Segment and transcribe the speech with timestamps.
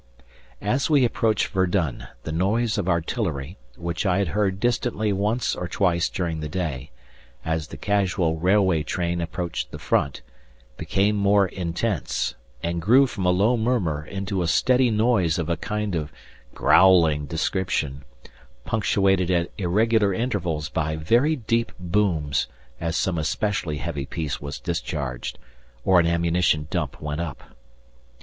[0.63, 5.67] As we approached Verdun the noise of artillery, which I had heard distantly once or
[5.67, 6.89] twice during the day,
[7.45, 10.23] as the casual railway train approached the front,
[10.75, 12.33] became more intense
[12.63, 16.11] and grew from a low murmur into a steady noise of a kind of
[16.55, 18.03] growling description,
[18.65, 22.47] punctuated at irregular intervals by very deep booms
[22.79, 25.37] as some especially heavy piece was discharged,
[25.85, 27.43] or an ammunition dump went up.